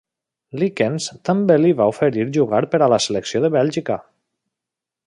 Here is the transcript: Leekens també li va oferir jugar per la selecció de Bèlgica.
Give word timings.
Leekens 0.61 1.09
també 1.29 1.57
li 1.61 1.75
va 1.81 1.87
oferir 1.93 2.27
jugar 2.39 2.63
per 2.73 2.83
la 2.97 3.01
selecció 3.09 3.45
de 3.45 3.53
Bèlgica. 3.59 4.01